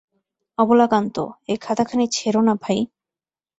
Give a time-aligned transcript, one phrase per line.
[0.57, 1.15] অবলাকান্ত,
[1.47, 2.79] এ খাতাখানি ছেড়ো না ভাই!